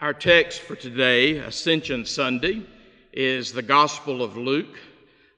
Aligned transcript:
Our 0.00 0.12
text 0.12 0.60
for 0.60 0.74
today, 0.74 1.36
Ascension 1.36 2.04
Sunday, 2.04 2.66
is 3.12 3.52
the 3.52 3.62
Gospel 3.62 4.24
of 4.24 4.36
Luke, 4.36 4.76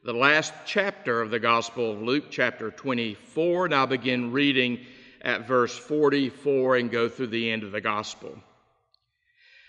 the 0.02 0.14
last 0.14 0.54
chapter 0.64 1.20
of 1.20 1.30
the 1.30 1.38
Gospel 1.38 1.92
of 1.92 2.00
Luke, 2.00 2.30
chapter 2.30 2.70
24. 2.70 3.66
And 3.66 3.74
I'll 3.74 3.86
begin 3.86 4.32
reading 4.32 4.80
at 5.20 5.46
verse 5.46 5.76
44 5.76 6.76
and 6.76 6.90
go 6.90 7.06
through 7.06 7.26
the 7.28 7.50
end 7.50 7.64
of 7.64 7.72
the 7.72 7.82
Gospel. 7.82 8.34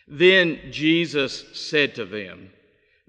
Then 0.08 0.58
Jesus 0.72 1.44
said 1.54 1.94
to 1.96 2.06
them, 2.06 2.50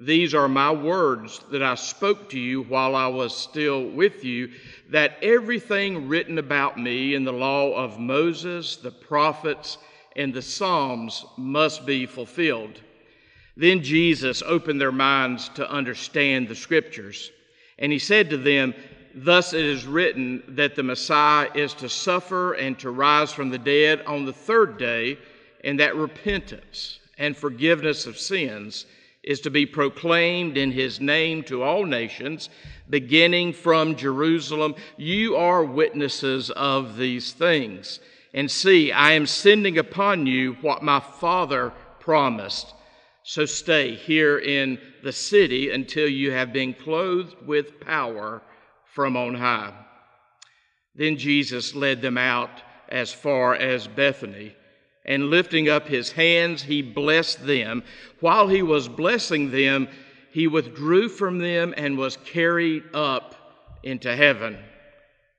These 0.00 0.34
are 0.34 0.48
my 0.48 0.72
words 0.72 1.40
that 1.52 1.62
I 1.62 1.76
spoke 1.76 2.28
to 2.30 2.40
you 2.40 2.62
while 2.62 2.96
I 2.96 3.06
was 3.06 3.34
still 3.34 3.88
with 3.88 4.24
you, 4.24 4.50
that 4.90 5.16
everything 5.22 6.08
written 6.08 6.38
about 6.38 6.76
me 6.76 7.14
in 7.14 7.22
the 7.22 7.32
law 7.32 7.72
of 7.72 8.00
Moses, 8.00 8.76
the 8.76 8.90
prophets, 8.90 9.78
and 10.18 10.34
the 10.34 10.42
Psalms 10.42 11.24
must 11.36 11.86
be 11.86 12.04
fulfilled. 12.04 12.82
Then 13.56 13.82
Jesus 13.82 14.42
opened 14.42 14.80
their 14.80 14.92
minds 14.92 15.48
to 15.50 15.70
understand 15.70 16.48
the 16.48 16.56
Scriptures. 16.56 17.30
And 17.78 17.92
he 17.92 18.00
said 18.00 18.28
to 18.30 18.36
them, 18.36 18.74
Thus 19.14 19.52
it 19.52 19.64
is 19.64 19.86
written 19.86 20.42
that 20.48 20.74
the 20.74 20.82
Messiah 20.82 21.48
is 21.54 21.72
to 21.74 21.88
suffer 21.88 22.54
and 22.54 22.78
to 22.80 22.90
rise 22.90 23.32
from 23.32 23.50
the 23.50 23.58
dead 23.58 24.02
on 24.06 24.26
the 24.26 24.32
third 24.32 24.76
day, 24.76 25.18
and 25.64 25.78
that 25.80 25.96
repentance 25.96 26.98
and 27.16 27.36
forgiveness 27.36 28.06
of 28.06 28.18
sins 28.18 28.86
is 29.22 29.40
to 29.40 29.50
be 29.50 29.66
proclaimed 29.66 30.56
in 30.56 30.72
his 30.72 31.00
name 31.00 31.42
to 31.44 31.62
all 31.62 31.84
nations, 31.84 32.50
beginning 32.90 33.52
from 33.52 33.94
Jerusalem. 33.94 34.74
You 34.96 35.36
are 35.36 35.64
witnesses 35.64 36.50
of 36.50 36.96
these 36.96 37.32
things. 37.32 38.00
And 38.34 38.50
see, 38.50 38.92
I 38.92 39.12
am 39.12 39.26
sending 39.26 39.78
upon 39.78 40.26
you 40.26 40.54
what 40.60 40.82
my 40.82 41.00
Father 41.00 41.72
promised. 42.00 42.74
So 43.22 43.44
stay 43.44 43.94
here 43.94 44.38
in 44.38 44.78
the 45.02 45.12
city 45.12 45.70
until 45.70 46.08
you 46.08 46.30
have 46.32 46.52
been 46.52 46.74
clothed 46.74 47.36
with 47.46 47.80
power 47.80 48.42
from 48.84 49.16
on 49.16 49.34
high. 49.34 49.72
Then 50.94 51.16
Jesus 51.16 51.74
led 51.74 52.02
them 52.02 52.18
out 52.18 52.62
as 52.88 53.12
far 53.12 53.54
as 53.54 53.86
Bethany, 53.86 54.56
and 55.04 55.30
lifting 55.30 55.68
up 55.68 55.86
his 55.86 56.12
hands, 56.12 56.62
he 56.62 56.80
blessed 56.82 57.46
them. 57.46 57.82
While 58.20 58.48
he 58.48 58.62
was 58.62 58.88
blessing 58.88 59.50
them, 59.50 59.88
he 60.30 60.46
withdrew 60.46 61.08
from 61.08 61.38
them 61.38 61.74
and 61.76 61.96
was 61.96 62.16
carried 62.16 62.84
up 62.94 63.34
into 63.82 64.14
heaven 64.14 64.58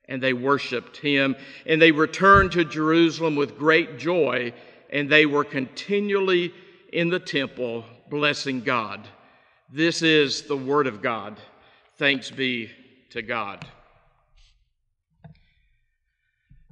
and 0.09 0.21
they 0.21 0.33
worshiped 0.33 0.97
him. 0.97 1.35
And 1.65 1.81
they 1.81 1.91
returned 1.91 2.51
to 2.53 2.65
Jerusalem 2.65 3.37
with 3.37 3.57
great 3.57 3.97
joy, 3.97 4.51
and 4.89 5.09
they 5.09 5.25
were 5.25 5.45
continually 5.45 6.53
in 6.91 7.09
the 7.09 7.19
temple 7.19 7.85
blessing 8.09 8.61
God. 8.61 9.07
This 9.71 10.01
is 10.01 10.41
the 10.41 10.57
word 10.57 10.87
of 10.87 11.01
God. 11.01 11.39
Thanks 11.97 12.31
be 12.31 12.71
to 13.11 13.21
God. 13.21 13.65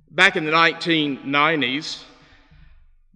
Back 0.10 0.36
in 0.36 0.46
the 0.46 0.52
1990s, 0.52 2.04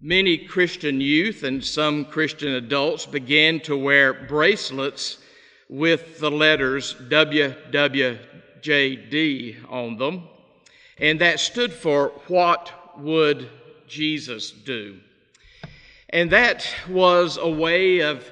many 0.00 0.38
Christian 0.38 1.00
youth 1.00 1.42
and 1.42 1.64
some 1.64 2.04
Christian 2.04 2.54
adults 2.54 3.06
began 3.06 3.58
to 3.60 3.76
wear 3.76 4.14
bracelets 4.14 5.18
with 5.68 6.20
the 6.20 6.30
letters 6.30 6.94
WW 7.08 8.18
JD 8.62 9.70
on 9.70 9.96
them, 9.96 10.28
and 10.98 11.20
that 11.20 11.40
stood 11.40 11.72
for 11.72 12.08
What 12.28 12.72
Would 12.98 13.48
Jesus 13.88 14.50
Do? 14.50 14.98
And 16.10 16.30
that 16.30 16.66
was 16.88 17.38
a 17.38 17.48
way 17.48 18.00
of 18.00 18.24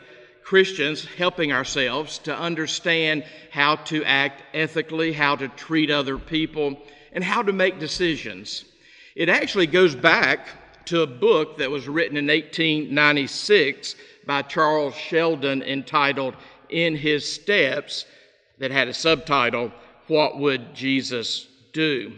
Christians 0.43 1.05
helping 1.05 1.53
ourselves 1.53 2.19
to 2.21 2.37
understand 2.37 3.25
how 3.51 3.77
to 3.77 4.05
act 4.05 4.43
ethically, 4.55 5.13
how 5.13 5.37
to 5.37 5.49
treat 5.49 5.91
other 5.91 6.19
people, 6.19 6.77
and 7.13 7.25
how 7.25 7.43
to 7.43 7.53
make 7.53 7.79
decisions. 7.79 8.65
It 9.15 9.29
actually 9.29 9.67
goes 9.67 9.95
back 9.95 10.49
to 10.87 11.03
a 11.03 11.07
book 11.07 11.59
that 11.59 11.71
was 11.71 11.89
written 11.89 12.17
in 12.17 12.27
1896 12.27 13.95
by 14.27 14.43
Charles 14.43 14.95
Sheldon 14.95 15.63
entitled 15.63 16.35
In 16.69 16.97
His 16.97 17.31
Steps, 17.31 18.07
that 18.59 18.71
had 18.71 18.89
a 18.89 18.95
subtitle 18.95 19.73
what 20.11 20.39
would 20.39 20.75
Jesus 20.75 21.47
do? 21.73 22.13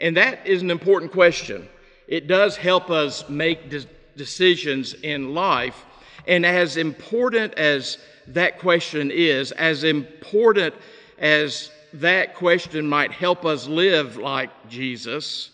And 0.00 0.16
that 0.16 0.46
is 0.46 0.62
an 0.62 0.70
important 0.70 1.12
question. 1.12 1.68
It 2.06 2.28
does 2.28 2.56
help 2.56 2.88
us 2.88 3.28
make 3.28 3.68
de- 3.68 3.84
decisions 4.16 4.94
in 4.94 5.34
life. 5.34 5.84
And 6.28 6.46
as 6.46 6.76
important 6.76 7.54
as 7.54 7.98
that 8.28 8.60
question 8.60 9.10
is, 9.10 9.52
as 9.52 9.84
important 9.84 10.74
as 11.18 11.70
that 11.94 12.34
question 12.34 12.86
might 12.86 13.10
help 13.10 13.44
us 13.44 13.66
live 13.66 14.16
like 14.16 14.50
Jesus, 14.68 15.50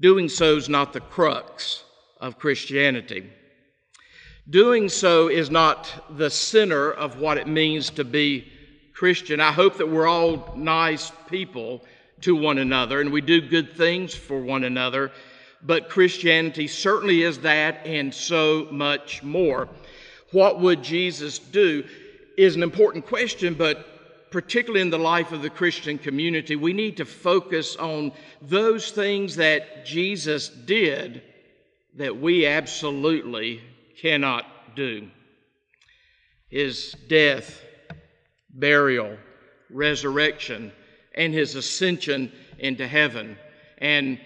doing 0.00 0.28
so 0.28 0.56
is 0.56 0.68
not 0.68 0.92
the 0.92 1.00
crux 1.00 1.84
of 2.20 2.38
Christianity. 2.38 3.30
Doing 4.48 4.88
so 4.88 5.28
is 5.28 5.50
not 5.50 5.90
the 6.16 6.30
center 6.30 6.90
of 6.90 7.20
what 7.20 7.36
it 7.36 7.46
means 7.46 7.90
to 7.90 8.04
be 8.04 8.50
Christian. 8.98 9.40
I 9.40 9.52
hope 9.52 9.76
that 9.76 9.88
we're 9.88 10.08
all 10.08 10.52
nice 10.56 11.12
people 11.28 11.84
to 12.22 12.34
one 12.34 12.58
another 12.58 13.00
and 13.00 13.12
we 13.12 13.20
do 13.20 13.40
good 13.40 13.76
things 13.76 14.12
for 14.12 14.40
one 14.40 14.64
another. 14.64 15.12
But 15.62 15.88
Christianity 15.88 16.66
certainly 16.66 17.22
is 17.22 17.38
that 17.40 17.86
and 17.86 18.12
so 18.12 18.66
much 18.72 19.22
more. 19.22 19.68
What 20.32 20.58
would 20.58 20.82
Jesus 20.82 21.38
do 21.38 21.84
is 22.36 22.56
an 22.56 22.64
important 22.64 23.06
question, 23.06 23.54
but 23.54 24.32
particularly 24.32 24.80
in 24.80 24.90
the 24.90 24.98
life 24.98 25.30
of 25.30 25.42
the 25.42 25.50
Christian 25.50 25.96
community, 25.96 26.56
we 26.56 26.72
need 26.72 26.96
to 26.96 27.04
focus 27.04 27.76
on 27.76 28.10
those 28.42 28.90
things 28.90 29.36
that 29.36 29.86
Jesus 29.86 30.48
did 30.48 31.22
that 31.94 32.20
we 32.20 32.46
absolutely 32.46 33.60
cannot 34.00 34.44
do. 34.74 35.08
His 36.48 36.96
death, 37.06 37.62
burial, 38.50 39.16
resurrection, 39.70 40.72
and 41.14 41.32
his 41.32 41.54
ascension 41.54 42.32
into 42.58 42.86
heaven, 42.86 43.36
and 43.78 44.18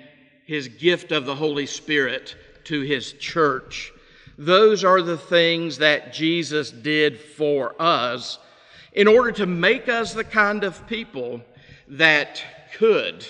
his 0.46 0.68
gift 0.68 1.12
of 1.12 1.26
the 1.26 1.34
Holy 1.34 1.66
Spirit 1.66 2.36
to 2.64 2.80
his 2.80 3.12
church. 3.14 3.92
Those 4.38 4.84
are 4.84 5.02
the 5.02 5.18
things 5.18 5.78
that 5.78 6.12
Jesus 6.12 6.70
did 6.70 7.18
for 7.18 7.74
us 7.78 8.38
in 8.92 9.08
order 9.08 9.32
to 9.32 9.46
make 9.46 9.88
us 9.88 10.12
the 10.12 10.24
kind 10.24 10.64
of 10.64 10.86
people 10.86 11.40
that 11.88 12.42
could 12.76 13.26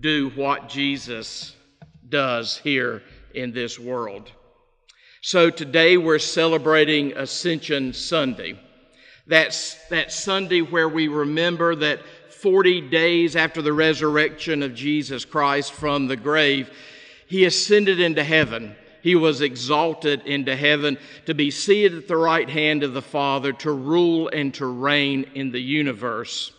do 0.00 0.30
what 0.30 0.68
Jesus 0.68 1.56
does 2.08 2.58
here 2.58 3.02
in 3.34 3.52
this 3.52 3.78
world. 3.78 4.30
So 5.20 5.50
today 5.50 5.96
we're 5.96 6.18
celebrating 6.18 7.16
Ascension 7.16 7.92
Sunday. 7.92 8.58
That's 9.28 9.74
that 9.88 10.10
Sunday 10.10 10.62
where 10.62 10.88
we 10.88 11.06
remember 11.06 11.74
that 11.76 12.00
40 12.30 12.88
days 12.88 13.36
after 13.36 13.60
the 13.60 13.74
resurrection 13.74 14.62
of 14.62 14.74
Jesus 14.74 15.26
Christ 15.26 15.72
from 15.72 16.06
the 16.06 16.16
grave, 16.16 16.70
he 17.26 17.44
ascended 17.44 18.00
into 18.00 18.24
heaven. 18.24 18.74
He 19.02 19.14
was 19.14 19.42
exalted 19.42 20.22
into 20.26 20.56
heaven 20.56 20.98
to 21.26 21.34
be 21.34 21.50
seated 21.50 21.98
at 21.98 22.08
the 22.08 22.16
right 22.16 22.48
hand 22.48 22.82
of 22.82 22.94
the 22.94 23.02
Father 23.02 23.52
to 23.52 23.72
rule 23.72 24.28
and 24.28 24.52
to 24.54 24.66
reign 24.66 25.30
in 25.34 25.52
the 25.52 25.60
universe. 25.60 26.52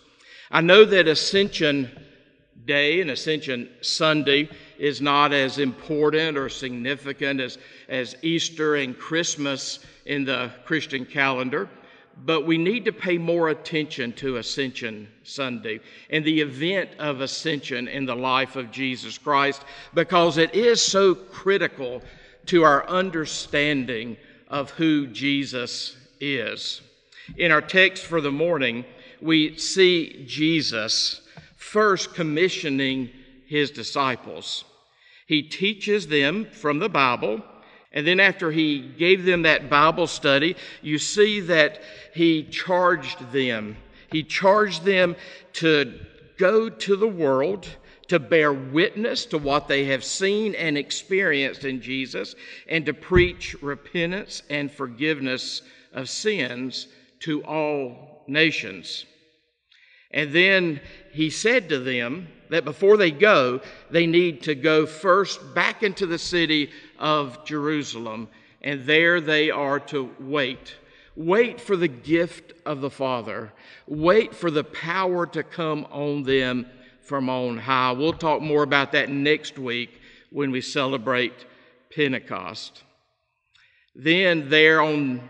I 0.51 0.62
know 0.62 0.86
that 0.86 1.07
Ascension 1.07 1.90
Day 2.66 3.01
and 3.01 3.09
Ascension 3.09 3.69
Sunday 3.81 4.47
is 4.78 5.01
not 5.01 5.33
as 5.33 5.57
important 5.57 6.38
or 6.38 6.50
significant 6.50 7.42
as, 7.42 7.57
as 7.88 8.16
Easter 8.21 8.75
and 8.75 8.98
Christmas 8.98 9.80
in 10.06 10.24
the 10.24 10.51
Christian 10.66 11.06
calendar 11.06 11.68
but 12.25 12.45
we 12.45 12.57
need 12.57 12.86
to 12.86 12.92
pay 12.92 13.18
more 13.18 13.50
attention 13.50 14.13
to 14.13 14.38
Ascension 14.38 15.07
Sunday 15.24 15.80
and 16.10 16.24
the 16.25 16.42
event 16.42 16.92
of 17.00 17.21
ascension 17.21 17.88
in 17.88 18.06
the 18.06 18.16
life 18.16 18.56
of 18.56 18.71
Jesus 18.71 19.18
Christ 19.18 19.63
because 19.94 20.38
it 20.38 20.54
is 20.54 20.81
so 20.81 21.16
critical 21.16 22.01
to 22.48 22.63
our 22.63 22.88
understanding 22.88 24.18
of 24.48 24.71
who 24.71 25.07
Jesus 25.07 25.95
is. 26.19 26.81
In 27.38 27.51
our 27.51 27.62
text 27.62 28.06
for 28.06 28.21
the 28.21 28.31
morning, 28.31 28.86
we 29.21 29.57
see 29.57 30.25
Jesus 30.27 31.21
first 31.56 32.13
commissioning 32.16 33.10
his 33.45 33.71
disciples. 33.71 34.63
He 35.27 35.44
teaches 35.44 36.07
them 36.07 36.45
from 36.45 36.80
the 36.80 36.89
Bible 36.89 37.44
and 37.91 38.06
then, 38.06 38.19
after 38.19 38.51
he 38.51 38.80
gave 38.80 39.25
them 39.25 39.41
that 39.44 39.69
Bible 39.69 40.06
study, 40.06 40.56
you 40.81 41.00
see 41.00 41.39
that 41.41 41.81
he 42.13 42.44
charged 42.44 43.31
them. 43.31 43.77
He 44.12 44.24
charged 44.24 44.83
them 44.86 45.15
to 45.53 46.00
go 46.38 46.69
to 46.69 46.95
the 46.95 47.07
world, 47.07 47.68
to 48.07 48.19
bear 48.19 48.53
witness 48.53 49.25
to 49.25 49.39
what 49.39 49.68
they 49.68 49.86
have 49.86 50.03
seen 50.03 50.53
and 50.53 50.77
experienced 50.77 51.65
in 51.65 51.81
Jesus, 51.81 52.36
and 52.68 52.86
to 52.86 52.94
preach 52.94 53.56
repentance 53.62 54.44
and 54.51 54.71
forgiveness 54.71 55.63
of 55.92 56.09
sins 56.09 56.88
to 57.21 57.44
all 57.44 58.24
nations. 58.27 59.06
And 60.12 60.31
then 60.31 60.80
he 61.12 61.30
said 61.30 61.69
to 61.69 61.80
them 61.80 62.27
that 62.50 62.65
before 62.65 62.97
they 62.97 63.12
go, 63.12 63.62
they 63.92 64.07
need 64.07 64.42
to 64.44 64.56
go 64.56 64.85
first 64.85 65.53
back 65.53 65.83
into 65.83 66.06
the 66.06 66.18
city 66.18 66.71
of 67.00 67.44
Jerusalem, 67.46 68.28
and 68.62 68.86
there 68.86 69.19
they 69.22 69.50
are 69.50 69.80
to 69.80 70.13
wait. 70.19 70.75
Wait 71.16 71.60
for 71.60 71.75
the 71.75 71.88
gift 71.88 72.54
of 72.66 72.81
the 72.81 72.90
Father. 72.90 73.51
Wait 73.88 74.36
for 74.36 74.51
the 74.51 74.63
power 74.63 75.25
to 75.25 75.44
come 75.44 75.88
on 75.92 76.24
them 76.24 76.66
from 77.01 77.30
on 77.30 77.57
high. 77.57 77.92
We'll 77.92 78.13
talk 78.13 78.42
more 78.42 78.63
about 78.63 78.92
that 78.92 79.10
next 79.10 79.57
week 79.57 80.00
when 80.30 80.51
we 80.51 80.62
celebrate 80.62 81.46
Pentecost. 81.94 82.84
Then, 83.95 84.50
there 84.50 84.81
on 84.81 85.28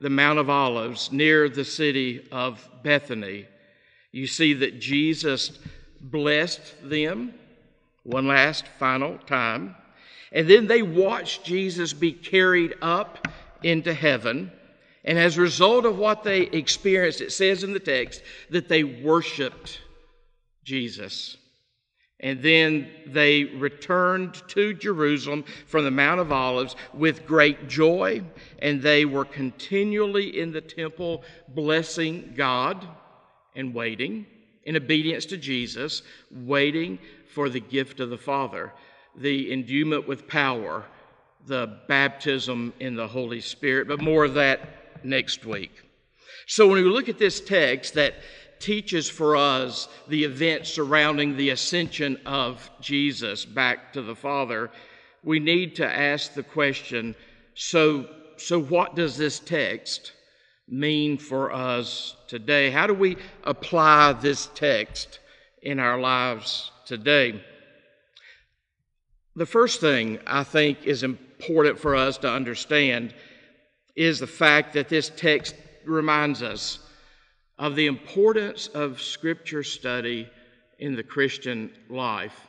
the 0.00 0.10
Mount 0.10 0.38
of 0.38 0.48
Olives, 0.48 1.12
near 1.12 1.48
the 1.48 1.64
city 1.64 2.26
of 2.32 2.66
Bethany, 2.82 3.46
you 4.12 4.26
see 4.26 4.54
that 4.54 4.80
Jesus 4.80 5.58
blessed 6.00 6.74
them 6.82 7.34
one 8.02 8.26
last 8.26 8.66
final 8.78 9.18
time. 9.18 9.76
And 10.32 10.48
then 10.48 10.66
they 10.66 10.82
watched 10.82 11.44
Jesus 11.44 11.92
be 11.92 12.12
carried 12.12 12.74
up 12.82 13.28
into 13.62 13.92
heaven. 13.92 14.52
And 15.04 15.18
as 15.18 15.36
a 15.36 15.42
result 15.42 15.84
of 15.84 15.98
what 15.98 16.22
they 16.22 16.42
experienced, 16.42 17.20
it 17.20 17.32
says 17.32 17.64
in 17.64 17.72
the 17.72 17.80
text 17.80 18.22
that 18.50 18.68
they 18.68 18.84
worshiped 18.84 19.80
Jesus. 20.64 21.36
And 22.20 22.42
then 22.42 22.88
they 23.06 23.44
returned 23.44 24.34
to 24.48 24.74
Jerusalem 24.74 25.44
from 25.66 25.84
the 25.84 25.90
Mount 25.90 26.20
of 26.20 26.30
Olives 26.30 26.76
with 26.92 27.26
great 27.26 27.66
joy, 27.66 28.22
and 28.58 28.82
they 28.82 29.06
were 29.06 29.24
continually 29.24 30.38
in 30.38 30.52
the 30.52 30.60
temple 30.60 31.24
blessing 31.48 32.34
God 32.36 32.86
and 33.56 33.72
waiting 33.72 34.26
in 34.64 34.76
obedience 34.76 35.24
to 35.26 35.38
Jesus, 35.38 36.02
waiting 36.30 36.98
for 37.32 37.48
the 37.48 37.60
gift 37.60 38.00
of 38.00 38.10
the 38.10 38.18
Father, 38.18 38.72
the 39.16 39.52
endowment 39.52 40.06
with 40.06 40.28
power, 40.28 40.84
the 41.46 41.78
baptism 41.88 42.72
in 42.80 42.94
the 42.94 43.08
Holy 43.08 43.40
Spirit, 43.40 43.88
but 43.88 44.00
more 44.00 44.24
of 44.24 44.34
that 44.34 45.04
next 45.04 45.44
week. 45.44 45.72
So 46.46 46.66
when 46.66 46.82
we 46.82 46.90
look 46.90 47.08
at 47.08 47.18
this 47.18 47.40
text 47.40 47.94
that 47.94 48.14
teaches 48.58 49.08
for 49.08 49.36
us 49.36 49.88
the 50.08 50.24
events 50.24 50.72
surrounding 50.72 51.36
the 51.36 51.50
ascension 51.50 52.18
of 52.26 52.70
Jesus 52.80 53.44
back 53.44 53.92
to 53.94 54.02
the 54.02 54.14
Father, 54.14 54.70
we 55.24 55.38
need 55.38 55.76
to 55.76 55.86
ask 55.86 56.34
the 56.34 56.42
question 56.42 57.14
so, 57.54 58.06
so 58.36 58.60
what 58.60 58.94
does 58.94 59.16
this 59.16 59.38
text 59.38 60.12
mean 60.68 61.18
for 61.18 61.52
us 61.52 62.16
today? 62.28 62.70
How 62.70 62.86
do 62.86 62.94
we 62.94 63.16
apply 63.44 64.12
this 64.14 64.48
text 64.54 65.18
in 65.62 65.78
our 65.78 65.98
lives 65.98 66.70
today? 66.86 67.42
The 69.40 69.46
first 69.46 69.80
thing 69.80 70.18
I 70.26 70.44
think 70.44 70.84
is 70.84 71.02
important 71.02 71.78
for 71.78 71.96
us 71.96 72.18
to 72.18 72.30
understand 72.30 73.14
is 73.96 74.20
the 74.20 74.26
fact 74.26 74.74
that 74.74 74.90
this 74.90 75.10
text 75.16 75.54
reminds 75.86 76.42
us 76.42 76.78
of 77.58 77.74
the 77.74 77.86
importance 77.86 78.66
of 78.66 79.00
Scripture 79.00 79.62
study 79.62 80.28
in 80.78 80.94
the 80.94 81.02
Christian 81.02 81.70
life. 81.88 82.48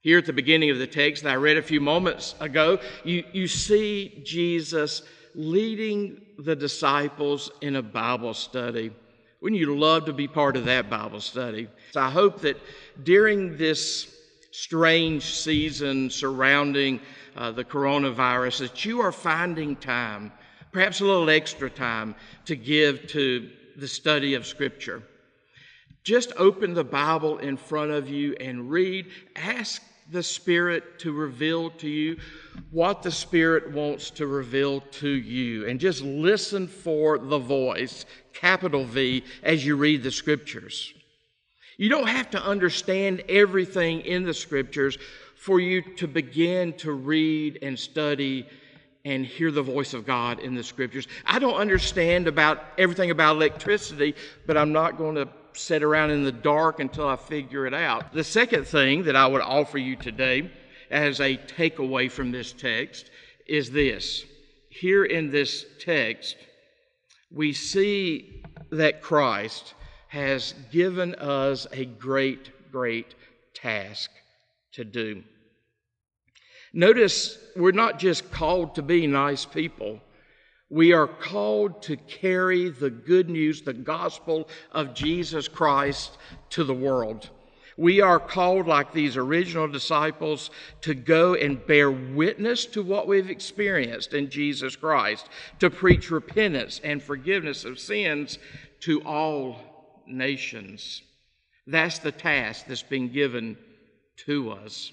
Here 0.00 0.16
at 0.16 0.24
the 0.24 0.32
beginning 0.32 0.70
of 0.70 0.78
the 0.78 0.86
text 0.86 1.22
that 1.24 1.32
I 1.32 1.36
read 1.36 1.58
a 1.58 1.62
few 1.62 1.82
moments 1.82 2.34
ago, 2.40 2.78
you, 3.04 3.22
you 3.34 3.46
see 3.46 4.22
Jesus 4.24 5.02
leading 5.34 6.22
the 6.38 6.56
disciples 6.56 7.50
in 7.60 7.76
a 7.76 7.82
Bible 7.82 8.32
study. 8.32 8.90
Wouldn't 9.42 9.60
you 9.60 9.78
love 9.78 10.06
to 10.06 10.14
be 10.14 10.28
part 10.28 10.56
of 10.56 10.64
that 10.64 10.88
Bible 10.88 11.20
study? 11.20 11.68
So 11.92 12.00
I 12.00 12.08
hope 12.08 12.40
that 12.40 12.58
during 13.02 13.58
this 13.58 14.15
strange 14.56 15.34
season 15.34 16.08
surrounding 16.08 16.98
uh, 17.36 17.50
the 17.50 17.64
coronavirus, 17.64 18.60
that 18.60 18.84
you 18.84 19.00
are 19.00 19.12
finding 19.12 19.76
time, 19.76 20.32
perhaps 20.72 21.00
a 21.00 21.04
little 21.04 21.28
extra 21.28 21.68
time, 21.68 22.14
to 22.46 22.56
give 22.56 23.06
to 23.06 23.50
the 23.76 23.86
study 23.86 24.34
of 24.34 24.46
Scripture. 24.46 25.02
Just 26.04 26.32
open 26.36 26.72
the 26.72 26.84
Bible 26.84 27.38
in 27.38 27.56
front 27.56 27.90
of 27.90 28.08
you 28.08 28.34
and 28.40 28.70
read. 28.70 29.06
Ask 29.34 29.82
the 30.10 30.22
Spirit 30.22 31.00
to 31.00 31.12
reveal 31.12 31.68
to 31.70 31.88
you 31.88 32.16
what 32.70 33.02
the 33.02 33.10
Spirit 33.10 33.72
wants 33.72 34.08
to 34.10 34.26
reveal 34.26 34.80
to 34.80 35.08
you. 35.08 35.66
And 35.68 35.78
just 35.78 36.02
listen 36.02 36.66
for 36.66 37.18
the 37.18 37.38
voice, 37.38 38.06
capital 38.32 38.84
V, 38.84 39.22
as 39.42 39.66
you 39.66 39.76
read 39.76 40.02
the 40.02 40.12
Scriptures. 40.12 40.94
You 41.76 41.90
don't 41.90 42.08
have 42.08 42.30
to 42.30 42.42
understand 42.42 43.22
everything 43.28 44.00
in 44.00 44.24
the 44.24 44.34
Scriptures 44.34 44.98
for 45.34 45.60
you 45.60 45.82
to 45.96 46.08
begin 46.08 46.72
to 46.74 46.92
read 46.92 47.58
and 47.62 47.78
study 47.78 48.46
and 49.04 49.24
hear 49.24 49.50
the 49.52 49.62
voice 49.62 49.94
of 49.94 50.06
God 50.06 50.40
in 50.40 50.54
the 50.54 50.64
Scriptures. 50.64 51.06
I 51.24 51.38
don't 51.38 51.54
understand 51.54 52.26
about 52.26 52.64
everything 52.78 53.10
about 53.10 53.36
electricity, 53.36 54.14
but 54.46 54.56
I'm 54.56 54.72
not 54.72 54.98
going 54.98 55.14
to 55.16 55.28
sit 55.52 55.82
around 55.82 56.10
in 56.10 56.24
the 56.24 56.32
dark 56.32 56.80
until 56.80 57.08
I 57.08 57.16
figure 57.16 57.66
it 57.66 57.74
out. 57.74 58.12
The 58.12 58.24
second 58.24 58.66
thing 58.66 59.04
that 59.04 59.16
I 59.16 59.26
would 59.26 59.42
offer 59.42 59.78
you 59.78 59.96
today 59.96 60.50
as 60.90 61.20
a 61.20 61.36
takeaway 61.36 62.10
from 62.10 62.30
this 62.30 62.52
text 62.52 63.10
is 63.46 63.70
this. 63.70 64.24
Here 64.70 65.04
in 65.04 65.30
this 65.30 65.64
text, 65.78 66.36
we 67.30 67.52
see 67.52 68.42
that 68.70 69.02
Christ 69.02 69.74
has 70.16 70.54
given 70.72 71.14
us 71.16 71.66
a 71.72 71.84
great, 71.84 72.72
great 72.72 73.14
task 73.52 74.10
to 74.72 74.82
do. 74.82 75.22
Notice 76.72 77.36
we're 77.54 77.72
not 77.72 77.98
just 77.98 78.30
called 78.30 78.76
to 78.76 78.82
be 78.82 79.06
nice 79.06 79.44
people. 79.44 80.00
We 80.70 80.94
are 80.94 81.06
called 81.06 81.82
to 81.82 81.98
carry 81.98 82.70
the 82.70 82.88
good 82.88 83.28
news, 83.28 83.60
the 83.60 83.74
gospel 83.74 84.48
of 84.72 84.94
Jesus 84.94 85.48
Christ 85.48 86.16
to 86.48 86.64
the 86.64 86.72
world. 86.72 87.28
We 87.76 88.00
are 88.00 88.18
called, 88.18 88.66
like 88.66 88.94
these 88.94 89.18
original 89.18 89.68
disciples, 89.68 90.48
to 90.80 90.94
go 90.94 91.34
and 91.34 91.64
bear 91.66 91.90
witness 91.90 92.64
to 92.66 92.82
what 92.82 93.06
we've 93.06 93.28
experienced 93.28 94.14
in 94.14 94.30
Jesus 94.30 94.76
Christ, 94.76 95.28
to 95.58 95.68
preach 95.68 96.10
repentance 96.10 96.80
and 96.82 97.02
forgiveness 97.02 97.66
of 97.66 97.78
sins 97.78 98.38
to 98.80 99.02
all 99.02 99.75
nations. 100.08 101.02
That's 101.66 101.98
the 101.98 102.12
task 102.12 102.66
that's 102.66 102.82
been 102.82 103.12
given 103.12 103.56
to 104.26 104.52
us. 104.52 104.92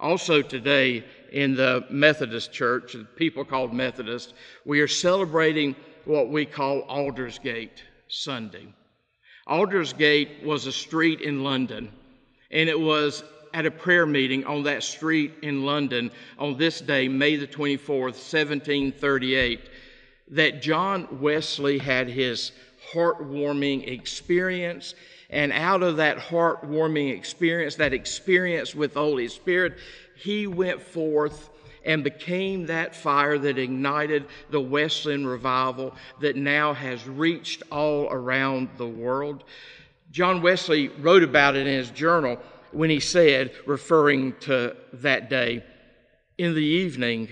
Also, 0.00 0.40
today 0.40 1.04
in 1.30 1.54
the 1.54 1.84
Methodist 1.90 2.52
Church, 2.52 2.96
people 3.16 3.44
called 3.44 3.74
Methodist, 3.74 4.32
we 4.64 4.80
are 4.80 4.88
celebrating 4.88 5.76
what 6.06 6.30
we 6.30 6.46
call 6.46 6.82
Aldersgate 6.88 7.84
Sunday. 8.08 8.66
Aldersgate 9.46 10.42
was 10.42 10.66
a 10.66 10.72
street 10.72 11.20
in 11.20 11.44
London, 11.44 11.92
and 12.50 12.68
it 12.68 12.80
was 12.80 13.24
at 13.52 13.66
a 13.66 13.70
prayer 13.70 14.06
meeting 14.06 14.44
on 14.46 14.62
that 14.62 14.82
street 14.82 15.34
in 15.42 15.66
London 15.66 16.10
on 16.38 16.56
this 16.56 16.80
day, 16.80 17.08
May 17.08 17.36
the 17.36 17.46
24th, 17.46 18.16
1738, 18.16 19.60
that 20.28 20.62
John 20.62 21.20
Wesley 21.20 21.78
had 21.78 22.08
his 22.08 22.52
heartwarming 22.92 23.86
experience 23.88 24.94
and 25.30 25.52
out 25.52 25.82
of 25.82 25.96
that 25.96 26.18
heartwarming 26.18 27.16
experience, 27.16 27.76
that 27.76 27.92
experience 27.92 28.74
with 28.74 28.94
the 28.94 29.00
Holy 29.00 29.28
Spirit, 29.28 29.78
he 30.16 30.46
went 30.46 30.82
forth 30.82 31.50
and 31.84 32.04
became 32.04 32.66
that 32.66 32.94
fire 32.94 33.38
that 33.38 33.58
ignited 33.58 34.26
the 34.50 34.60
Wesleyan 34.60 35.26
revival 35.26 35.94
that 36.20 36.36
now 36.36 36.74
has 36.74 37.06
reached 37.06 37.62
all 37.70 38.08
around 38.10 38.68
the 38.76 38.86
world. 38.86 39.44
John 40.10 40.42
Wesley 40.42 40.88
wrote 40.88 41.22
about 41.22 41.56
it 41.56 41.66
in 41.66 41.72
his 41.72 41.90
journal 41.90 42.38
when 42.72 42.90
he 42.90 43.00
said, 43.00 43.52
referring 43.66 44.34
to 44.40 44.76
that 44.94 45.30
day, 45.30 45.64
In 46.38 46.54
the 46.54 46.64
evening, 46.64 47.28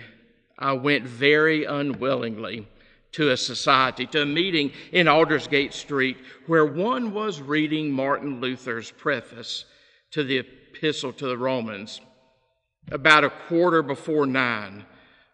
I 0.58 0.72
went 0.72 1.04
very 1.04 1.64
unwillingly 1.64 2.66
to 3.12 3.30
a 3.30 3.36
society, 3.36 4.06
to 4.06 4.22
a 4.22 4.26
meeting 4.26 4.72
in 4.92 5.08
Aldersgate 5.08 5.72
Street, 5.72 6.18
where 6.46 6.66
one 6.66 7.12
was 7.12 7.40
reading 7.40 7.90
Martin 7.90 8.40
Luther's 8.40 8.90
preface 8.90 9.64
to 10.10 10.24
the 10.24 10.38
Epistle 10.38 11.12
to 11.12 11.26
the 11.26 11.38
Romans 11.38 12.00
about 12.90 13.24
a 13.24 13.30
quarter 13.30 13.82
before 13.82 14.26
nine, 14.26 14.84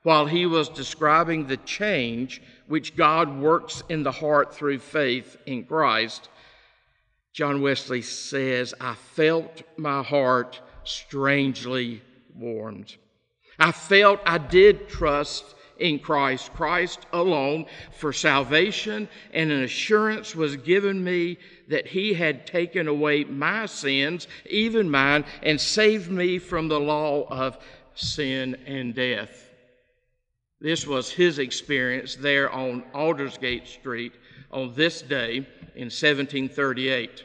while 0.02 0.26
he 0.26 0.46
was 0.46 0.68
describing 0.68 1.46
the 1.46 1.56
change 1.58 2.42
which 2.66 2.96
God 2.96 3.38
works 3.38 3.82
in 3.88 4.02
the 4.02 4.12
heart 4.12 4.54
through 4.54 4.78
faith 4.78 5.36
in 5.46 5.64
Christ. 5.64 6.28
John 7.32 7.60
Wesley 7.60 8.02
says, 8.02 8.74
I 8.80 8.94
felt 8.94 9.62
my 9.76 10.02
heart 10.02 10.60
strangely 10.84 12.02
warmed. 12.34 12.96
I 13.58 13.72
felt 13.72 14.20
I 14.26 14.38
did 14.38 14.88
trust 14.88 15.44
in 15.78 15.98
Christ, 15.98 16.52
Christ 16.54 17.06
alone, 17.12 17.66
for 17.92 18.12
salvation, 18.12 19.08
and 19.32 19.50
an 19.50 19.62
assurance 19.62 20.34
was 20.34 20.56
given 20.56 21.02
me 21.02 21.38
that 21.68 21.86
He 21.86 22.14
had 22.14 22.46
taken 22.46 22.88
away 22.88 23.24
my 23.24 23.66
sins, 23.66 24.28
even 24.48 24.90
mine, 24.90 25.24
and 25.42 25.60
saved 25.60 26.10
me 26.10 26.38
from 26.38 26.68
the 26.68 26.80
law 26.80 27.26
of 27.28 27.58
sin 27.94 28.56
and 28.66 28.94
death. 28.94 29.50
This 30.60 30.86
was 30.86 31.10
his 31.10 31.38
experience 31.38 32.14
there 32.16 32.50
on 32.50 32.84
Aldersgate 32.94 33.66
Street 33.66 34.14
on 34.50 34.72
this 34.74 35.02
day 35.02 35.36
in 35.74 35.90
1738. 35.90 37.22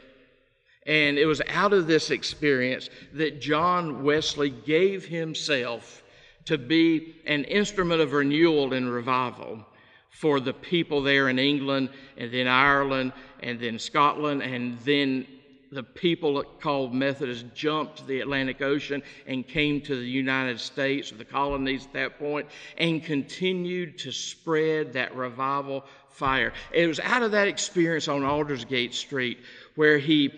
And 0.86 1.18
it 1.18 1.26
was 1.26 1.40
out 1.48 1.72
of 1.72 1.86
this 1.86 2.10
experience 2.10 2.90
that 3.14 3.40
John 3.40 4.02
Wesley 4.02 4.50
gave 4.50 5.06
himself 5.06 5.99
to 6.46 6.58
be 6.58 7.16
an 7.26 7.44
instrument 7.44 8.00
of 8.00 8.12
renewal 8.12 8.72
and 8.72 8.90
revival 8.90 9.64
for 10.10 10.40
the 10.40 10.52
people 10.52 11.02
there 11.02 11.28
in 11.28 11.38
England 11.38 11.88
and 12.16 12.32
then 12.32 12.48
Ireland 12.48 13.12
and 13.42 13.60
then 13.60 13.78
Scotland 13.78 14.42
and 14.42 14.78
then 14.80 15.26
the 15.72 15.82
people 15.82 16.42
called 16.60 16.92
Methodists 16.92 17.44
jumped 17.54 18.06
the 18.06 18.20
Atlantic 18.20 18.60
Ocean 18.60 19.02
and 19.26 19.46
came 19.46 19.80
to 19.82 19.94
the 19.94 20.06
United 20.06 20.58
States, 20.58 21.12
the 21.12 21.24
colonies 21.24 21.86
at 21.86 21.92
that 21.92 22.18
point, 22.18 22.48
and 22.76 23.02
continued 23.04 23.96
to 23.98 24.10
spread 24.10 24.92
that 24.94 25.14
revival 25.14 25.84
fire. 26.08 26.52
It 26.72 26.86
was 26.86 26.98
out 27.00 27.22
of 27.22 27.30
that 27.32 27.46
experience 27.46 28.08
on 28.08 28.24
Aldersgate 28.24 28.94
Street 28.94 29.38
where 29.76 29.98
he 29.98 30.32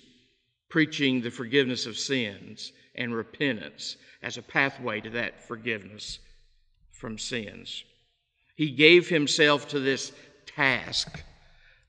preaching 0.70 1.22
the 1.22 1.32
forgiveness 1.32 1.86
of 1.86 1.98
sins 1.98 2.74
and 2.96 3.16
repentance 3.16 3.96
as 4.22 4.36
a 4.38 4.42
pathway 4.42 5.00
to 5.00 5.10
that 5.12 5.48
forgiveness 5.48 6.20
from 6.92 7.18
sins. 7.18 7.86
He 8.56 8.72
gave 8.72 9.08
himself 9.08 9.70
to 9.70 9.80
this 9.80 10.12
task 10.46 11.24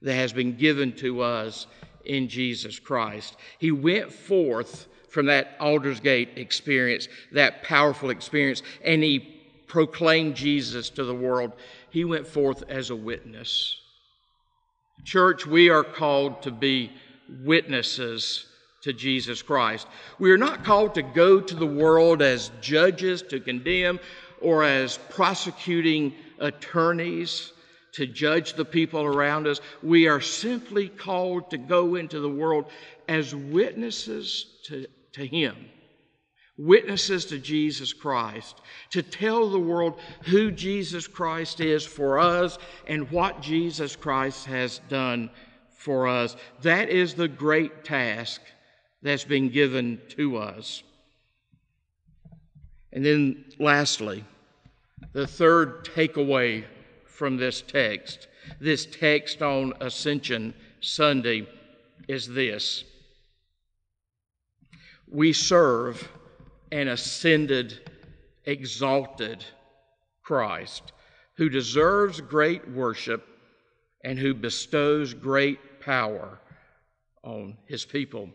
that 0.03 0.15
has 0.15 0.33
been 0.33 0.57
given 0.57 0.93
to 0.97 1.23
us 1.23 1.67
in 2.05 2.29
Jesus 2.29 2.79
Christ. 2.79 3.37
He 3.59 3.73
went 3.73 4.13
forth 4.13 4.87
from 5.09 5.27
that 5.27 5.57
Aldersgate 5.61 6.37
experience, 6.37 7.09
that 7.33 7.63
powerful 7.63 8.11
experience, 8.11 8.63
and 8.85 9.03
he 9.03 9.38
proclaimed 9.69 10.35
Jesus 10.35 10.91
to 10.91 11.05
the 11.05 11.15
world. 11.15 11.53
He 11.91 12.05
went 12.05 12.27
forth 12.27 12.65
as 12.69 12.91
a 12.91 12.97
witness. 12.97 13.77
Church, 15.05 15.47
we 15.47 15.71
are 15.71 15.85
called 15.85 16.43
to 16.43 16.51
be 16.51 16.91
witnesses 17.45 18.47
to 18.83 18.93
Jesus 18.93 19.43
Christ. 19.43 19.87
We 20.19 20.31
are 20.33 20.39
not 20.39 20.65
called 20.65 20.95
to 20.95 21.03
go 21.03 21.41
to 21.41 21.55
the 21.55 21.67
world 21.67 22.23
as 22.23 22.51
judges 22.61 23.23
to 23.23 23.41
condemn 23.41 24.01
or 24.41 24.65
as 24.65 24.99
prosecuting 25.11 26.15
attorneys 26.39 27.53
to 27.93 28.07
judge 28.07 28.55
the 28.55 28.65
people 28.65 29.03
around 29.03 29.47
us. 29.47 29.61
We 29.83 30.07
are 30.07 30.21
simply 30.21 30.89
called 30.89 31.51
to 31.51 31.59
go 31.59 31.97
into 31.97 32.21
the 32.21 32.29
world 32.29 32.67
as 33.09 33.35
witnesses 33.35 34.47
to, 34.65 34.87
to 35.13 35.27
Him, 35.27 35.57
witnesses 36.59 37.25
to 37.27 37.39
Jesus 37.39 37.93
Christ, 37.93 38.61
to 38.91 39.03
tell 39.03 39.49
the 39.49 39.59
world 39.59 39.99
who 40.25 40.51
Jesus 40.51 41.07
Christ 41.07 41.61
is 41.61 41.87
for 41.87 42.19
us 42.19 42.59
and 42.87 43.11
what 43.11 43.41
Jesus 43.41 43.95
Christ 43.95 44.47
has 44.47 44.81
done 44.89 45.31
for 45.71 46.09
us. 46.09 46.37
That 46.63 46.91
is 46.91 47.15
the 47.15 47.29
great 47.29 47.85
task 47.85 48.41
that's 49.01 49.25
been 49.25 49.49
given 49.49 50.01
to 50.11 50.37
us. 50.37 50.83
And 52.93 53.07
then, 53.07 53.45
lastly, 53.61 54.25
the 55.13 55.27
third 55.27 55.85
takeaway 55.85 56.65
from 57.07 57.37
this 57.37 57.63
text, 57.63 58.27
this 58.61 58.87
text 58.87 59.43
on 59.43 59.75
Ascension 59.81 60.55
Sunday, 60.81 61.47
is 62.09 62.27
this 62.27 62.85
We 65.07 65.33
serve 65.33 66.09
an 66.73 66.89
ascended, 66.89 67.91
exalted 68.45 69.45
Christ 70.23 70.93
who 71.37 71.49
deserves 71.49 72.21
great 72.21 72.69
worship 72.69 73.27
and 74.05 74.19
who 74.19 74.35
bestows 74.35 75.15
great 75.15 75.81
power 75.81 76.41
on 77.23 77.57
his 77.67 77.85
people. 77.85 78.29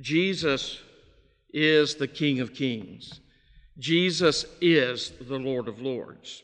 Jesus 0.00 0.78
is 1.52 1.96
the 1.96 2.08
King 2.08 2.40
of 2.40 2.54
Kings. 2.54 3.20
Jesus 3.78 4.46
is 4.60 5.12
the 5.20 5.38
Lord 5.38 5.68
of 5.68 5.80
Lords. 5.80 6.42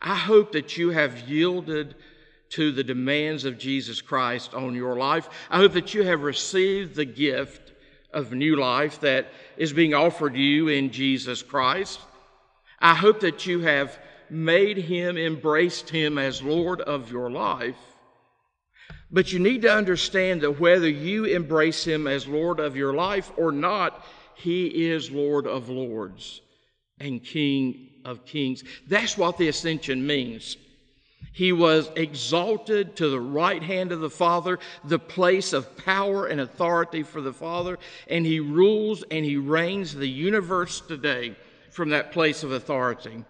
I 0.00 0.14
hope 0.14 0.52
that 0.52 0.76
you 0.76 0.90
have 0.90 1.28
yielded 1.28 1.94
to 2.50 2.72
the 2.72 2.84
demands 2.84 3.44
of 3.44 3.58
Jesus 3.58 4.00
Christ 4.00 4.54
on 4.54 4.74
your 4.74 4.96
life. 4.96 5.28
I 5.50 5.58
hope 5.58 5.72
that 5.72 5.94
you 5.94 6.02
have 6.02 6.22
received 6.22 6.94
the 6.94 7.04
gift 7.04 7.63
of 8.14 8.32
new 8.32 8.56
life 8.56 9.00
that 9.00 9.26
is 9.56 9.72
being 9.72 9.92
offered 9.92 10.36
you 10.36 10.68
in 10.68 10.90
Jesus 10.90 11.42
Christ. 11.42 12.00
I 12.78 12.94
hope 12.94 13.20
that 13.20 13.46
you 13.46 13.60
have 13.60 13.98
made 14.30 14.78
him, 14.78 15.18
embraced 15.18 15.90
him 15.90 16.16
as 16.16 16.42
Lord 16.42 16.80
of 16.80 17.10
your 17.10 17.30
life. 17.30 17.76
But 19.10 19.32
you 19.32 19.38
need 19.38 19.62
to 19.62 19.72
understand 19.72 20.40
that 20.40 20.58
whether 20.58 20.88
you 20.88 21.24
embrace 21.24 21.84
him 21.84 22.06
as 22.06 22.26
Lord 22.26 22.58
of 22.58 22.76
your 22.76 22.94
life 22.94 23.30
or 23.36 23.52
not, 23.52 24.04
he 24.34 24.88
is 24.88 25.10
Lord 25.10 25.46
of 25.46 25.68
lords 25.68 26.40
and 26.98 27.22
King 27.22 27.90
of 28.04 28.24
kings. 28.24 28.64
That's 28.88 29.16
what 29.16 29.38
the 29.38 29.48
ascension 29.48 30.06
means. 30.06 30.56
He 31.34 31.50
was 31.50 31.90
exalted 31.96 32.94
to 32.96 33.08
the 33.08 33.18
right 33.20 33.60
hand 33.60 33.90
of 33.90 33.98
the 33.98 34.08
Father, 34.08 34.60
the 34.84 35.00
place 35.00 35.52
of 35.52 35.76
power 35.76 36.26
and 36.26 36.40
authority 36.40 37.02
for 37.02 37.20
the 37.20 37.32
Father, 37.32 37.76
and 38.06 38.24
he 38.24 38.38
rules 38.38 39.02
and 39.10 39.24
he 39.24 39.36
reigns 39.36 39.92
the 39.92 40.08
universe 40.08 40.80
today 40.80 41.34
from 41.72 41.88
that 41.90 42.12
place 42.12 42.44
of 42.44 42.52
authority. 42.52 43.24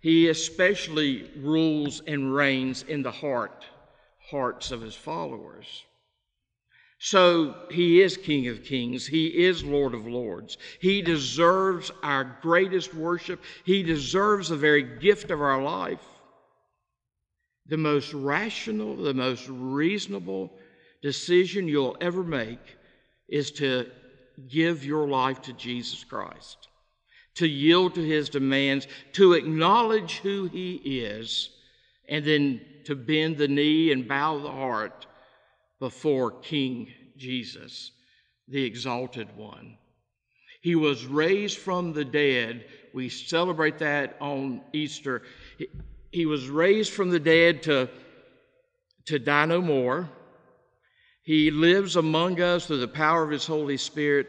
He 0.00 0.28
especially 0.28 1.30
rules 1.38 2.02
and 2.06 2.34
reigns 2.34 2.82
in 2.82 3.02
the 3.02 3.10
heart, 3.10 3.64
hearts 4.30 4.70
of 4.70 4.82
his 4.82 4.94
followers. 4.94 5.84
So 6.98 7.54
he 7.70 8.02
is 8.02 8.18
King 8.18 8.48
of 8.48 8.62
Kings. 8.62 9.06
He 9.06 9.26
is 9.46 9.64
Lord 9.64 9.94
of 9.94 10.06
Lords. 10.06 10.58
He 10.80 11.00
deserves 11.00 11.90
our 12.02 12.36
greatest 12.42 12.92
worship. 12.92 13.40
He 13.64 13.82
deserves 13.82 14.50
the 14.50 14.56
very 14.56 14.82
gift 14.82 15.30
of 15.30 15.40
our 15.40 15.62
life. 15.62 16.04
The 17.68 17.76
most 17.76 18.14
rational, 18.14 18.96
the 18.96 19.14
most 19.14 19.46
reasonable 19.48 20.52
decision 21.02 21.68
you'll 21.68 21.96
ever 22.00 22.22
make 22.22 22.76
is 23.28 23.50
to 23.52 23.90
give 24.48 24.84
your 24.84 25.06
life 25.06 25.42
to 25.42 25.52
Jesus 25.52 26.04
Christ, 26.04 26.68
to 27.34 27.46
yield 27.46 27.94
to 27.94 28.04
his 28.04 28.28
demands, 28.28 28.86
to 29.12 29.34
acknowledge 29.34 30.18
who 30.18 30.46
he 30.46 30.76
is, 30.76 31.50
and 32.08 32.24
then 32.24 32.60
to 32.84 32.94
bend 32.94 33.36
the 33.36 33.48
knee 33.48 33.92
and 33.92 34.08
bow 34.08 34.38
the 34.38 34.50
heart 34.50 35.06
before 35.78 36.30
King 36.40 36.88
Jesus, 37.16 37.92
the 38.48 38.64
exalted 38.64 39.36
one. 39.36 39.76
He 40.62 40.74
was 40.74 41.06
raised 41.06 41.58
from 41.58 41.92
the 41.92 42.04
dead. 42.04 42.64
We 42.94 43.08
celebrate 43.08 43.78
that 43.78 44.16
on 44.20 44.62
Easter. 44.72 45.22
He 46.10 46.26
was 46.26 46.48
raised 46.48 46.92
from 46.92 47.10
the 47.10 47.20
dead 47.20 47.62
to, 47.64 47.88
to 49.06 49.18
die 49.18 49.44
no 49.46 49.60
more. 49.60 50.08
He 51.22 51.50
lives 51.50 51.96
among 51.96 52.40
us 52.40 52.66
through 52.66 52.80
the 52.80 52.88
power 52.88 53.22
of 53.22 53.30
His 53.30 53.46
Holy 53.46 53.76
Spirit. 53.76 54.28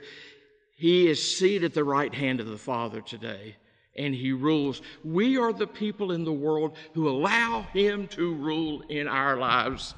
He 0.75 1.07
is 1.07 1.38
seated 1.38 1.63
at 1.63 1.74
the 1.74 1.83
right 1.83 2.13
hand 2.13 2.39
of 2.39 2.48
the 2.48 2.57
Father 2.57 3.01
today, 3.01 3.55
and 3.95 4.13
He 4.13 4.33
rules. 4.33 4.81
We 5.03 5.38
are 5.38 5.53
the 5.53 5.67
people 5.67 6.12
in 6.12 6.25
the 6.25 6.33
world 6.33 6.75
who 6.93 7.07
allow 7.07 7.62
Him 7.74 8.07
to 8.09 8.33
rule 8.33 8.81
in 8.89 9.07
our 9.07 9.38
lives 9.38 9.95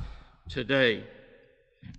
today. 0.50 1.04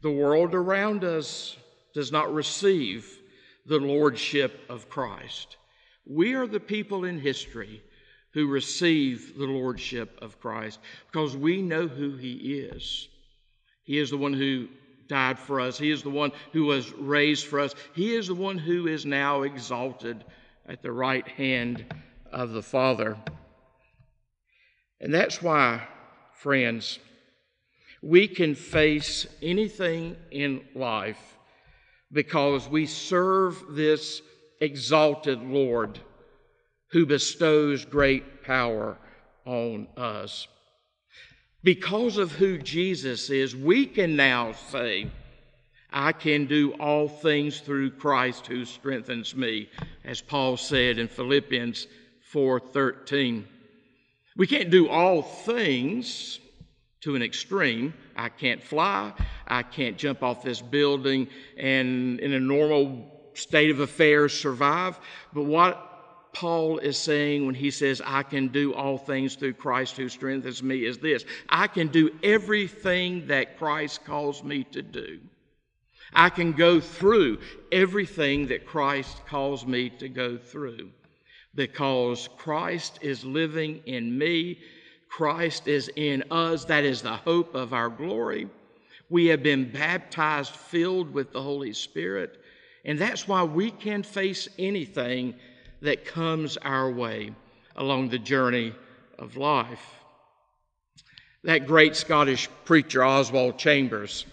The 0.02 0.10
world 0.10 0.54
around 0.54 1.02
us 1.02 1.56
does 1.94 2.12
not 2.12 2.32
receive 2.32 3.18
the 3.66 3.78
Lordship 3.78 4.60
of 4.68 4.88
Christ. 4.88 5.56
We 6.06 6.34
are 6.34 6.46
the 6.46 6.60
people 6.60 7.04
in 7.04 7.18
history 7.18 7.82
who 8.32 8.46
receive 8.46 9.36
the 9.36 9.44
Lordship 9.44 10.18
of 10.22 10.40
Christ 10.40 10.80
because 11.10 11.36
we 11.36 11.62
know 11.62 11.86
who 11.86 12.16
He 12.16 12.32
is. 12.60 13.08
He 13.84 13.98
is 13.98 14.10
the 14.10 14.16
one 14.16 14.32
who 14.32 14.68
died 15.08 15.38
for 15.38 15.60
us. 15.60 15.78
He 15.78 15.90
is 15.90 16.02
the 16.02 16.10
one 16.10 16.32
who 16.52 16.64
was 16.64 16.92
raised 16.92 17.46
for 17.46 17.60
us. 17.60 17.74
He 17.94 18.14
is 18.14 18.28
the 18.28 18.34
one 18.34 18.58
who 18.58 18.86
is 18.86 19.04
now 19.04 19.42
exalted 19.42 20.24
at 20.66 20.82
the 20.82 20.92
right 20.92 21.26
hand 21.28 21.84
of 22.32 22.52
the 22.52 22.62
Father. 22.62 23.18
And 25.00 25.12
that's 25.12 25.42
why, 25.42 25.86
friends, 26.32 26.98
we 28.00 28.28
can 28.28 28.54
face 28.54 29.26
anything 29.42 30.16
in 30.30 30.62
life 30.74 31.36
because 32.10 32.68
we 32.68 32.86
serve 32.86 33.62
this 33.70 34.22
exalted 34.60 35.42
Lord 35.42 36.00
who 36.92 37.06
bestows 37.06 37.84
great 37.84 38.44
power 38.44 38.98
on 39.44 39.88
us. 39.96 40.46
Because 41.64 42.18
of 42.18 42.32
who 42.32 42.58
Jesus 42.58 43.30
is, 43.30 43.56
we 43.56 43.86
can 43.86 44.14
now 44.14 44.52
say, 44.52 45.10
I 45.90 46.12
can 46.12 46.46
do 46.46 46.72
all 46.74 47.08
things 47.08 47.60
through 47.60 47.92
Christ 47.92 48.46
who 48.46 48.64
strengthens 48.64 49.34
me, 49.34 49.68
as 50.04 50.20
Paul 50.20 50.56
said 50.56 50.98
in 50.98 51.08
Philippians 51.08 51.86
4:13. 52.32 53.44
We 54.36 54.46
can't 54.46 54.70
do 54.70 54.88
all 54.88 55.22
things 55.22 56.40
to 57.02 57.14
an 57.14 57.22
extreme. 57.22 57.94
I 58.16 58.28
can't 58.28 58.62
fly, 58.62 59.12
I 59.46 59.62
can't 59.62 59.98
jump 59.98 60.22
off 60.22 60.42
this 60.42 60.62
building 60.62 61.28
and 61.56 62.20
in 62.20 62.32
a 62.32 62.40
normal 62.40 63.30
state 63.34 63.70
of 63.70 63.80
affairs 63.80 64.38
survive. 64.38 64.98
But 65.32 65.44
what 65.44 65.91
Paul 66.32 66.78
is 66.78 66.96
saying 66.96 67.44
when 67.44 67.54
he 67.54 67.70
says, 67.70 68.00
I 68.04 68.22
can 68.22 68.48
do 68.48 68.72
all 68.72 68.96
things 68.96 69.34
through 69.34 69.52
Christ 69.54 69.96
who 69.96 70.08
strengthens 70.08 70.62
me 70.62 70.84
is 70.84 70.98
this 70.98 71.24
I 71.48 71.66
can 71.66 71.88
do 71.88 72.10
everything 72.22 73.26
that 73.26 73.58
Christ 73.58 74.04
calls 74.04 74.42
me 74.42 74.64
to 74.64 74.82
do. 74.82 75.20
I 76.14 76.28
can 76.28 76.52
go 76.52 76.80
through 76.80 77.38
everything 77.70 78.48
that 78.48 78.66
Christ 78.66 79.24
calls 79.26 79.66
me 79.66 79.90
to 79.90 80.08
go 80.08 80.36
through 80.36 80.90
because 81.54 82.28
Christ 82.36 82.98
is 83.02 83.24
living 83.24 83.82
in 83.86 84.16
me. 84.16 84.58
Christ 85.08 85.68
is 85.68 85.90
in 85.96 86.24
us. 86.30 86.64
That 86.66 86.84
is 86.84 87.02
the 87.02 87.16
hope 87.16 87.54
of 87.54 87.72
our 87.72 87.88
glory. 87.88 88.48
We 89.10 89.26
have 89.26 89.42
been 89.42 89.70
baptized, 89.70 90.54
filled 90.54 91.12
with 91.12 91.32
the 91.32 91.42
Holy 91.42 91.74
Spirit. 91.74 92.40
And 92.84 92.98
that's 92.98 93.28
why 93.28 93.42
we 93.42 93.70
can 93.70 94.02
face 94.02 94.48
anything 94.58 95.34
that 95.82 96.04
comes 96.04 96.56
our 96.58 96.90
way 96.90 97.34
along 97.76 98.08
the 98.08 98.18
journey 98.18 98.72
of 99.18 99.36
life. 99.36 99.96
That 101.44 101.66
great 101.66 101.96
Scottish 101.96 102.48
preacher, 102.64 103.04
Oswald 103.04 103.58
Chambers, 103.58 104.24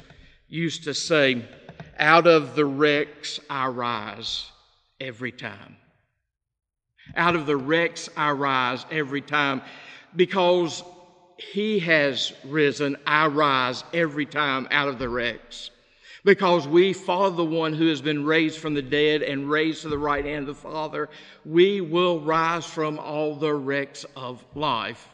used 0.48 0.84
to 0.84 0.94
say, 0.94 1.44
Out 1.98 2.28
of 2.28 2.56
the 2.56 2.66
wrecks 2.66 3.40
I 3.50 3.68
rise 3.68 4.50
every 5.02 5.32
time. 5.32 5.76
Out 7.16 7.36
of 7.36 7.48
the 7.48 7.58
wrecks 7.58 8.10
I 8.16 8.30
rise 8.32 8.86
every 8.92 9.22
time 9.22 9.64
because 10.16 10.84
he 11.38 11.80
has 11.80 12.32
risen, 12.46 12.96
I 13.08 13.28
rise 13.28 13.84
every 13.92 14.28
time 14.28 14.68
out 14.70 14.88
of 14.88 15.00
the 15.00 15.10
wrecks 15.10 15.72
because 16.24 16.68
we 16.68 16.94
follow 16.94 17.30
the 17.30 17.46
one 17.46 17.74
who 17.74 17.88
has 17.88 18.02
been 18.02 18.26
raised 18.26 18.60
from 18.60 18.74
the 18.74 18.82
dead 18.82 19.22
and 19.22 19.50
raised 19.50 19.84
to 19.84 19.90
the 19.90 19.98
right 19.98 20.26
hand 20.26 20.48
of 20.48 20.56
the 20.56 20.62
Father, 20.62 21.10
we 21.46 21.82
will 21.82 22.20
rise 22.20 22.66
from 22.66 23.00
all 23.00 23.36
the 23.36 23.54
wrecks 23.54 24.06
of 24.16 24.44
life. 24.56 25.08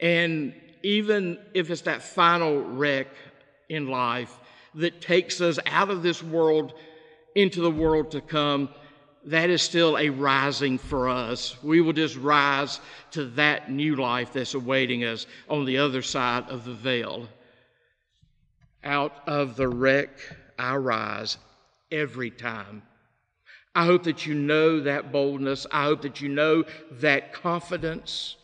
And 0.00 0.54
even 0.82 1.38
if 1.54 1.70
it's 1.70 1.82
that 1.82 2.02
final 2.02 2.62
wreck 2.62 3.08
in 3.68 3.88
life 3.88 4.38
that 4.74 5.00
takes 5.00 5.40
us 5.40 5.58
out 5.66 5.90
of 5.90 6.02
this 6.02 6.22
world 6.22 6.74
into 7.34 7.60
the 7.60 7.70
world 7.70 8.12
to 8.12 8.20
come, 8.20 8.68
that 9.24 9.50
is 9.50 9.60
still 9.62 9.98
a 9.98 10.08
rising 10.08 10.78
for 10.78 11.08
us. 11.08 11.60
We 11.62 11.80
will 11.80 11.92
just 11.92 12.16
rise 12.16 12.80
to 13.10 13.24
that 13.30 13.70
new 13.70 13.96
life 13.96 14.32
that's 14.32 14.54
awaiting 14.54 15.04
us 15.04 15.26
on 15.48 15.64
the 15.64 15.78
other 15.78 16.02
side 16.02 16.44
of 16.48 16.64
the 16.64 16.72
veil. 16.72 17.28
Out 18.84 19.12
of 19.26 19.56
the 19.56 19.68
wreck 19.68 20.10
I 20.58 20.76
rise 20.76 21.38
every 21.90 22.30
time. 22.30 22.82
I 23.74 23.84
hope 23.84 24.04
that 24.04 24.26
you 24.26 24.34
know 24.34 24.80
that 24.80 25.12
boldness. 25.12 25.66
I 25.70 25.84
hope 25.84 26.02
that 26.02 26.20
you 26.20 26.28
know 26.28 26.64
that 26.92 27.32
confidence, 27.32 28.36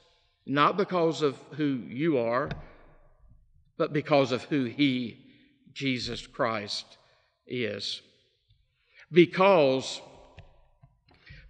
not 0.47 0.77
because 0.77 1.23
of 1.23 1.38
who 1.57 1.83
you 1.88 2.18
are, 2.18 2.51
but 3.77 3.92
because 3.92 4.33
of 4.33 4.44
who 4.44 4.64
He, 4.64 5.18
Jesus 5.73 6.27
Christ, 6.27 6.99
is. 7.47 8.01
Because, 9.11 10.01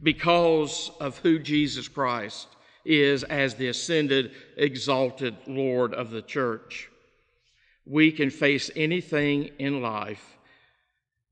because 0.03 0.91
of 1.01 1.19
who 1.19 1.39
Jesus 1.39 1.89
Christ 1.89 2.49
is 2.85 3.23
as 3.25 3.55
the 3.55 3.69
ascended, 3.69 4.33
exalted 4.57 5.37
Lord 5.47 5.95
of 5.95 6.11
the 6.11 6.23
church 6.23 6.91
we 7.87 8.11
can 8.11 8.31
face 8.31 8.71
anything 8.77 9.51
in 9.59 9.83
life 9.83 10.39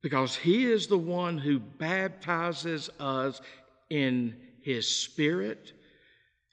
because 0.03 0.37
He 0.37 0.65
is 0.71 0.87
the 0.87 0.99
one 0.99 1.38
who 1.38 1.59
baptizes 1.59 2.91
us 3.01 3.41
in 3.88 4.37
His 4.62 4.88
Spirit 4.88 5.73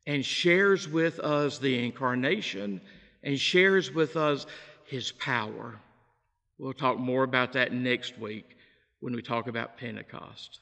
and 0.07 0.25
shares 0.25 0.87
with 0.87 1.19
us 1.19 1.57
the 1.57 1.83
incarnation 1.83 2.81
and 3.23 3.39
shares 3.39 3.93
with 3.93 4.15
us 4.15 4.45
His 4.85 5.11
power. 5.11 5.79
We'll 6.57 6.73
talk 6.73 6.97
more 6.97 7.23
about 7.23 7.53
that 7.53 7.73
next 7.73 8.17
week 8.17 8.57
when 8.99 9.15
we 9.15 9.21
talk 9.21 9.47
about 9.47 9.77
Pentecost. 9.77 10.59